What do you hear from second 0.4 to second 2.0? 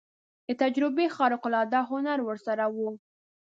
د تجربې خارق العاده